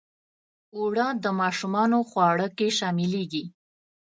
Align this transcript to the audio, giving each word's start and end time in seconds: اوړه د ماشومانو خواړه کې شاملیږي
اوړه 0.77 1.07
د 1.23 1.25
ماشومانو 1.39 1.99
خواړه 2.09 2.47
کې 2.57 2.67
شاملیږي 2.77 3.43